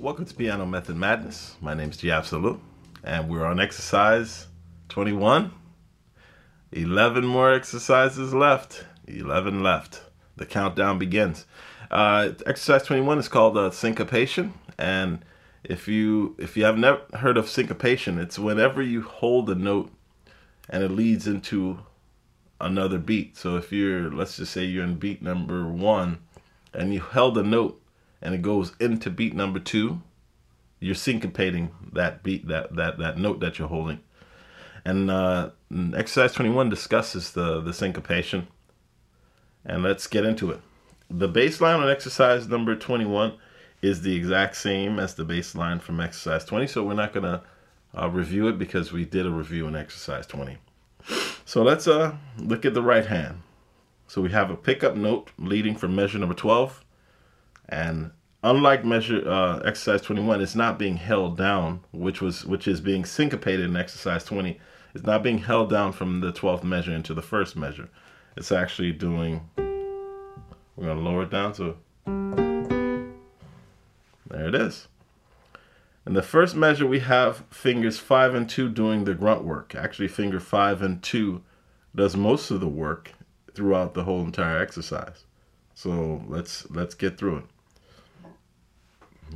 [0.00, 1.56] Welcome to Piano Method Madness.
[1.60, 2.58] My name is Giabsolu,
[3.04, 4.46] and we're on exercise
[4.88, 5.52] 21.
[6.72, 8.86] 11 more exercises left.
[9.06, 10.00] 11 left.
[10.36, 11.44] The countdown begins.
[11.90, 15.22] Uh, exercise 21 is called uh, syncopation, and
[15.64, 19.92] if you if you have never heard of syncopation, it's whenever you hold a note
[20.70, 21.78] and it leads into
[22.58, 23.36] another beat.
[23.36, 26.20] So if you're let's just say you're in beat number one
[26.72, 27.79] and you held a note
[28.22, 30.02] and it goes into beat number two,
[30.78, 34.00] you're syncopating that beat, that that that note that you're holding.
[34.84, 35.50] And uh,
[35.94, 38.48] exercise 21 discusses the the syncopation.
[39.64, 40.60] And let's get into it.
[41.10, 43.34] The bass line on exercise number 21
[43.82, 47.42] is the exact same as the bass line from exercise 20, so we're not gonna
[47.98, 50.56] uh, review it because we did a review in exercise 20.
[51.44, 53.42] So let's uh, look at the right hand.
[54.06, 56.84] So we have a pickup note leading from measure number 12
[57.70, 58.10] and
[58.42, 63.04] unlike measure uh, exercise 21 it's not being held down which was which is being
[63.04, 64.58] syncopated in exercise 20
[64.94, 67.88] it's not being held down from the 12th measure into the first measure.
[68.36, 71.76] It's actually doing we're going to lower it down to
[74.28, 74.88] there it is.
[76.06, 79.74] In the first measure we have fingers 5 and 2 doing the grunt work.
[79.74, 81.42] Actually finger 5 and 2
[81.94, 83.12] does most of the work
[83.54, 85.24] throughout the whole entire exercise.
[85.74, 87.44] So let's let's get through it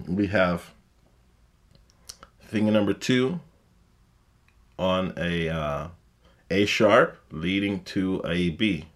[0.06, 0.72] we have
[2.40, 3.40] finger number two
[4.78, 5.88] on a uh,
[6.50, 8.86] A sharp leading to a B.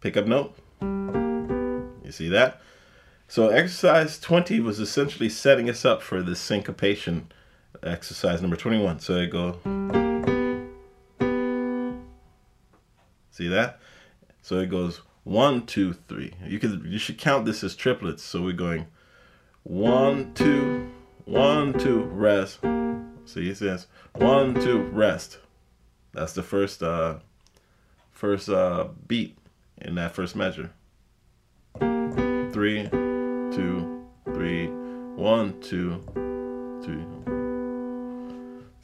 [0.00, 0.56] Pickup note.
[0.80, 2.60] You see that?
[3.28, 7.32] So exercise 20 was essentially setting us up for this syncopation
[7.82, 9.00] exercise number 21.
[9.00, 9.58] So I go.
[13.30, 13.80] See that?
[14.42, 16.34] So it goes one, two, three.
[16.46, 18.22] You could you should count this as triplets.
[18.22, 18.86] So we're going
[19.64, 20.90] one, two,
[21.24, 22.60] one, two, rest.
[23.24, 25.38] See, it says one, two, rest.
[26.12, 27.16] That's the first uh
[28.12, 29.36] first uh beat
[29.80, 30.70] in that first measure.
[31.78, 36.02] Three, two, three, one, two,
[36.84, 37.04] two.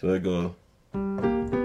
[0.00, 1.59] So it goes.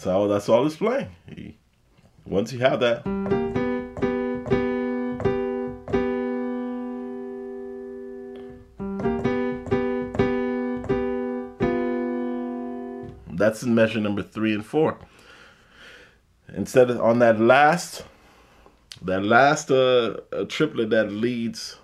[0.00, 0.28] That's all.
[0.28, 1.10] That's all it's playing.
[2.24, 3.04] Once you have that.
[13.30, 14.96] That's in measure number three and four.
[16.48, 18.06] Instead of on that last,
[19.02, 20.16] that last uh,
[20.48, 21.76] triplet that leads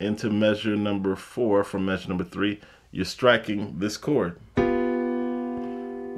[0.00, 2.58] into measure number four from measure number three,
[2.90, 4.40] you're striking this chord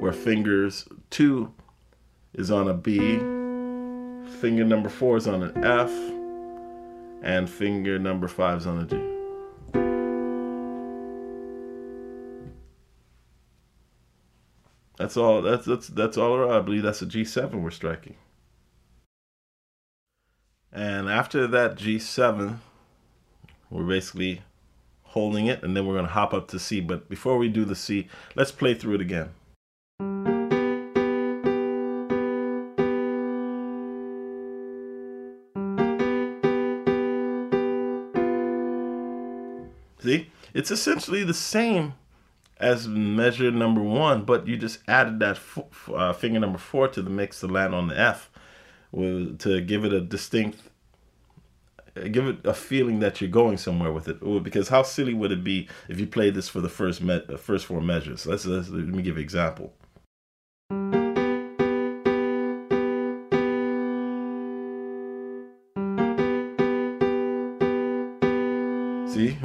[0.00, 1.52] where fingers two
[2.32, 2.98] is on a B,
[4.40, 5.90] finger number four is on an F,
[7.22, 8.96] and finger number five is on a G.
[14.96, 15.42] That's all.
[15.42, 16.52] That's that's that's all around.
[16.52, 18.16] I believe that's a G7 we're striking.
[20.72, 22.58] And after that G7,
[23.70, 24.42] we're basically
[25.02, 26.80] holding it, and then we're to hop up to C.
[26.80, 29.30] But before we do the C, let's play through it again.
[40.54, 41.94] It's essentially the same
[42.58, 45.38] as measure number one, but you just added that
[45.94, 48.30] uh, finger number four to the mix to land on the F
[48.92, 50.58] to give it a distinct,
[52.10, 54.20] give it a feeling that you're going somewhere with it.
[54.42, 57.66] Because how silly would it be if you played this for the first me- first
[57.66, 58.26] four measures?
[58.26, 59.72] Let's, let's let me give an example.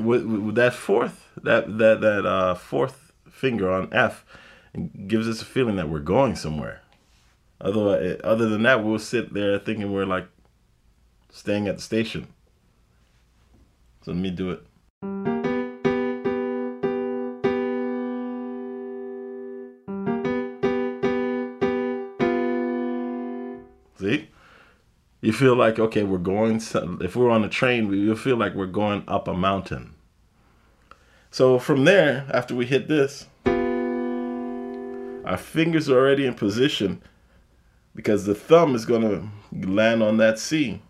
[0.05, 4.25] With, with that fourth, that that that uh, fourth finger on F,
[5.07, 6.81] gives us a feeling that we're going somewhere.
[7.61, 10.27] Otherwise, other than that, we'll sit there thinking we're like
[11.31, 12.27] staying at the station.
[14.01, 14.63] So let me do it.
[23.97, 24.29] See?
[25.21, 26.57] You feel like, okay, we're going,
[27.01, 29.94] if we're on a train, we feel like we're going up a mountain.
[31.35, 33.27] So from there, after we hit this,
[35.25, 37.01] our fingers are already in position
[37.93, 39.27] because the thumb is going to
[39.67, 40.81] land on that C.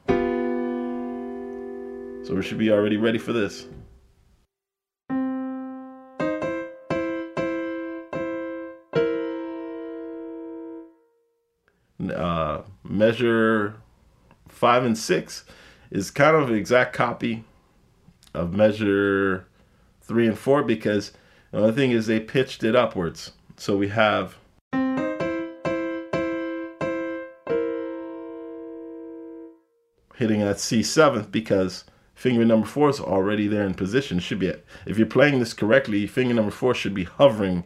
[2.27, 3.65] So we should be already ready for this.
[12.15, 13.77] uh, measure
[14.47, 15.43] five and six
[15.89, 17.43] is kind of an exact copy
[18.35, 19.47] of measure
[20.07, 21.11] three and four because
[21.51, 23.31] the only thing is they pitched it upwards.
[23.57, 24.37] So we have
[30.15, 34.19] hitting at C seventh because finger number four is already there in position.
[34.19, 34.53] Should be
[34.85, 37.63] if you're playing this correctly, finger number four should be hovering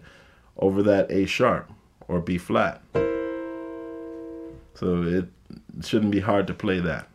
[0.57, 1.71] over that A sharp
[2.07, 2.81] or B flat.
[4.73, 5.25] So it
[5.83, 7.07] shouldn't be hard to play that.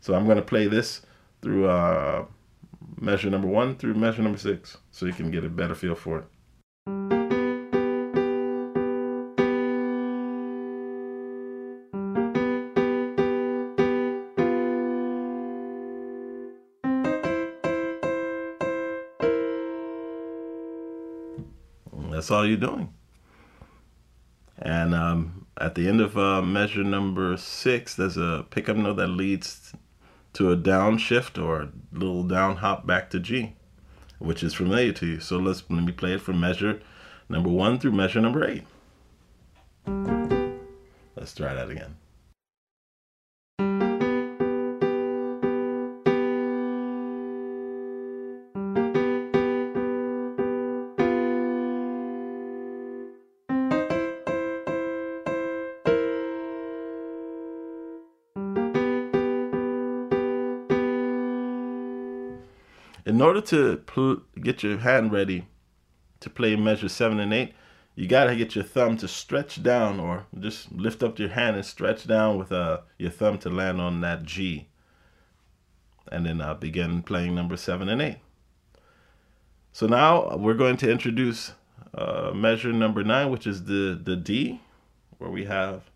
[0.00, 1.02] So I'm going to play this
[1.40, 2.24] through uh,
[3.02, 6.18] measure number one through measure number six so you can get a better feel for
[6.18, 6.24] it.
[22.12, 22.94] That's all you're doing.
[24.58, 29.08] And um, at the end of uh, measure number six, there's a pickup note that
[29.08, 29.72] leads
[30.34, 33.54] to a downshift or little down hop back to G,
[34.18, 35.20] which is familiar to you.
[35.20, 36.80] So let's let me play it from measure
[37.28, 38.64] number one through measure number eight.
[41.16, 41.96] Let's try that again.
[63.32, 65.46] Order to pl- get your hand ready
[66.20, 67.54] to play measure seven and eight,
[67.94, 71.64] you gotta get your thumb to stretch down, or just lift up your hand and
[71.64, 74.68] stretch down with uh, your thumb to land on that G,
[76.10, 78.18] and then uh, begin playing number seven and eight.
[79.72, 81.52] So now we're going to introduce
[81.94, 84.60] uh, measure number nine, which is the the D,
[85.16, 85.90] where we have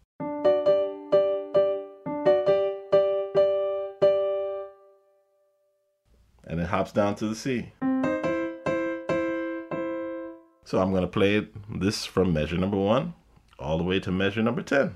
[6.67, 7.73] hops down to the C.
[10.65, 13.15] So I'm going to play this from measure number one
[13.59, 14.95] all the way to measure number 10.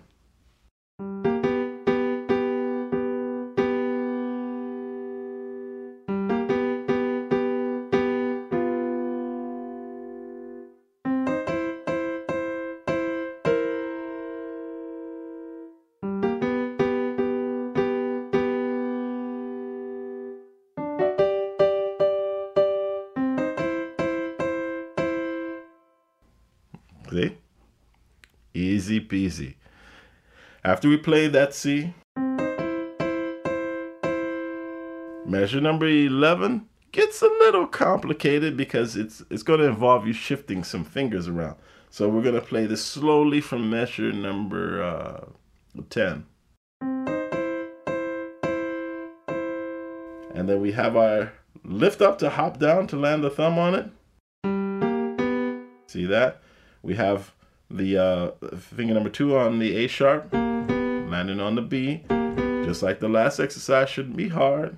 [28.55, 29.55] Easy peasy.
[30.65, 31.95] After we play that C,
[35.27, 40.65] measure number 11 gets a little complicated because it's it's going to involve you shifting
[40.65, 41.57] some fingers around.
[41.89, 45.25] So we're going to play this slowly from measure number uh,
[45.89, 46.27] 10.
[50.35, 51.33] And then we have our
[51.65, 53.91] lift up to hop down to land the thumb on it.
[55.89, 56.41] See that?
[56.83, 57.33] We have
[57.71, 62.03] the uh, finger number two on the A sharp, landing on the B,
[62.65, 64.77] just like the last exercise shouldn't be hard.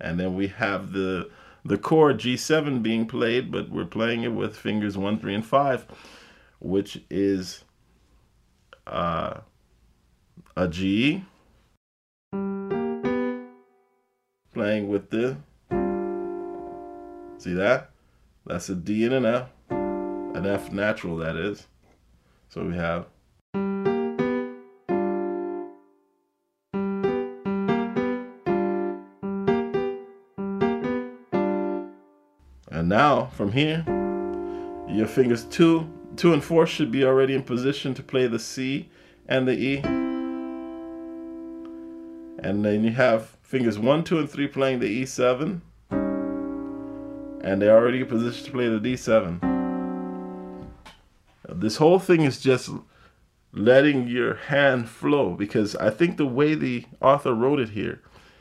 [0.00, 1.30] And then we have the
[1.64, 5.86] the chord G7 being played, but we're playing it with fingers one, three, and five,
[6.58, 7.62] which is
[8.86, 9.40] uh,
[10.56, 11.24] a G,
[14.52, 15.36] playing with the,
[17.38, 17.91] see that?
[18.44, 19.48] That's a D and an F.
[19.70, 21.68] An F natural, that is.
[22.48, 23.06] So we have.
[32.70, 33.84] And now, from here,
[34.88, 38.90] your fingers two, two and four should be already in position to play the C
[39.28, 39.78] and the E.
[42.42, 45.60] And then you have fingers one, two, and three playing the E7
[47.42, 49.40] and they're already positioned to play the D7.
[51.48, 52.70] This whole thing is just
[53.52, 58.00] letting your hand flow because I think the way the author wrote it here,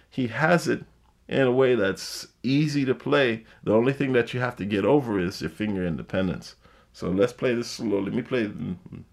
[0.10, 0.86] he has it
[1.28, 3.46] in a way that's easy to play.
[3.64, 6.56] The only thing that you have to get over is your finger independence.
[6.94, 8.12] So let's play this slowly.
[8.12, 8.52] Let me play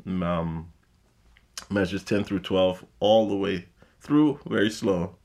[0.06, 0.72] um,
[1.70, 3.66] measures 10 through 12 all the way
[4.00, 5.16] through very slow.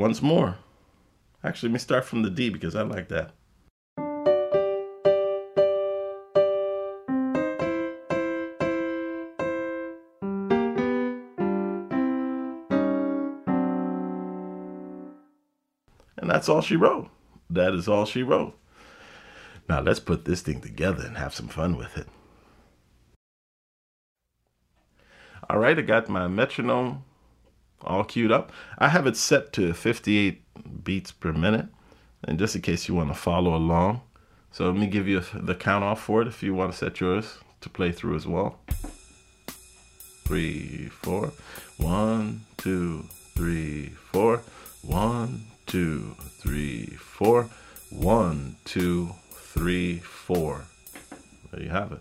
[0.00, 0.56] Once more.
[1.44, 3.32] Actually, let me start from the D because I like that.
[16.16, 17.10] And that's all she wrote.
[17.50, 18.56] That is all she wrote.
[19.68, 22.08] Now let's put this thing together and have some fun with it.
[25.48, 27.04] All right, I got my metronome
[27.82, 28.52] all queued up.
[28.78, 31.66] I have it set to 58 beats per minute.
[32.24, 34.02] And just in case you want to follow along.
[34.52, 37.00] So let me give you the count off for it if you want to set
[37.00, 38.58] yours to play through as well.
[40.24, 41.32] Three, four.
[41.78, 44.42] One, two, three, four.
[44.82, 47.48] One, two, three, four.
[47.90, 50.64] One, two, three, four.
[51.50, 52.00] There you have it.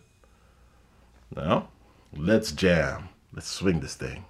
[1.35, 1.69] Now,
[2.15, 3.09] let's jam.
[3.33, 4.25] Let's swing this thing.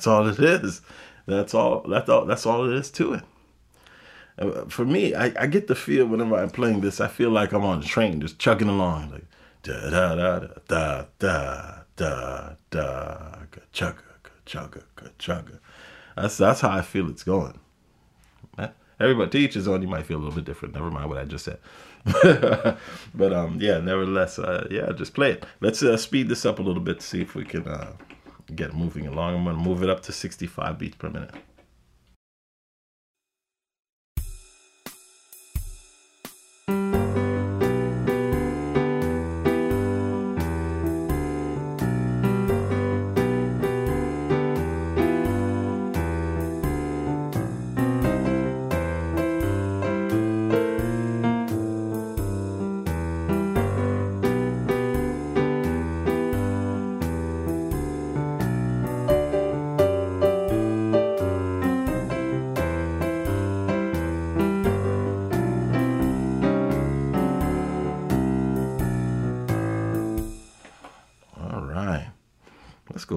[0.00, 0.80] That's all it is.
[1.26, 1.82] That's all.
[1.86, 2.24] That's all.
[2.24, 3.22] That's all it is to it.
[4.38, 7.02] Uh, for me, I, I get the feel whenever I'm playing this.
[7.02, 9.26] I feel like I'm on a train, just chugging along, like
[9.62, 15.58] da da da da da da da ka chugga ka chugga ka chugga.
[16.16, 17.60] That's that's how I feel it's going.
[18.58, 18.68] Eh?
[19.00, 20.72] Everybody teaches on you might feel a little bit different.
[20.72, 21.58] Never mind what I just said.
[23.14, 25.44] but um, yeah, nevertheless, uh, yeah, just play it.
[25.60, 27.92] Let's uh, speed this up a little bit to see if we can uh,
[28.50, 29.34] get moving along.
[29.34, 31.34] I'm to move it up to 65 beats per minute.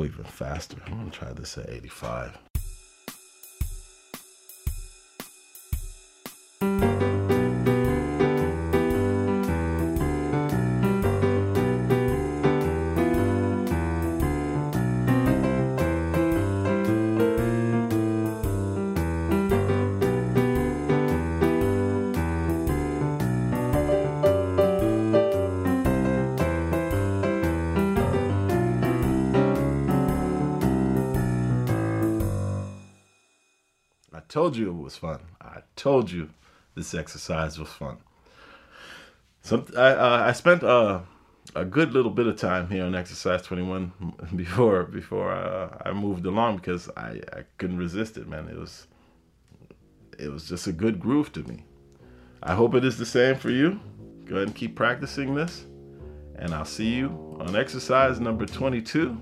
[0.06, 0.78] Even faster.
[0.86, 2.38] I'm gonna try this at 85.
[34.22, 35.20] Told you it was fun.
[35.42, 36.30] I told you
[36.76, 37.98] this exercise was fun.
[39.42, 41.02] So I, uh, I spent uh,
[41.56, 43.92] a good little bit of time here on exercise 21
[44.36, 48.48] before before uh, I moved along because I, I couldn't resist it, man.
[48.48, 48.88] It was
[50.18, 51.66] it was just a good groove to me.
[52.42, 53.80] I hope it is the same for you.
[54.26, 55.66] Go ahead and keep practicing this,
[56.38, 59.18] and I'll see you on exercise number 22.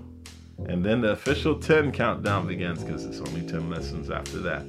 [0.67, 4.63] And then the official 10 countdown begins because it's only 10 lessons after that.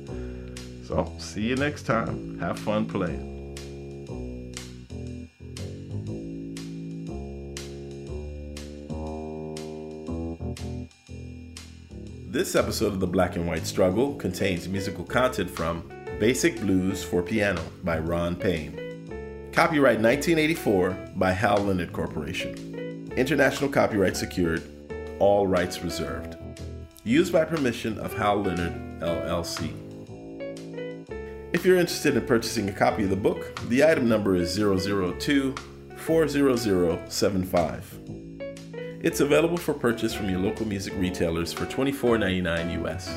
[0.86, 2.38] So, see you next time.
[2.38, 3.32] Have fun playing.
[12.32, 15.86] This episode of The Black and White Struggle contains musical content from
[16.18, 19.50] Basic Blues for Piano by Ron Payne.
[19.52, 23.12] Copyright 1984 by Hal Leonard Corporation.
[23.16, 24.81] International copyright secured,
[25.22, 26.36] all rights reserved.
[27.04, 29.72] Used by permission of Hal Leonard, LLC.
[31.52, 35.54] If you're interested in purchasing a copy of the book, the item number is 002
[35.96, 38.00] 40075.
[39.00, 43.16] It's available for purchase from your local music retailers for $24.99 US.